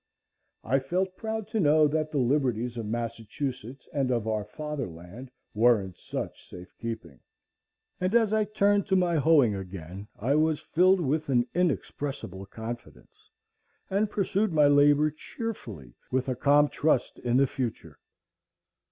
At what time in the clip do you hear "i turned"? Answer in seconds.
8.33-8.87